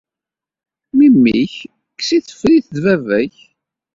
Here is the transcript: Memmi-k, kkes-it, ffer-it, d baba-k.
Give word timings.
Memmi-k, 0.97 1.53
kkes-it, 1.97 2.27
ffer-it, 2.39 2.67
d 2.75 2.77
baba-k. 2.83 3.35